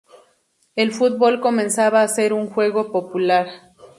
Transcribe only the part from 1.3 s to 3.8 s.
comenzaba a ser un juego popular.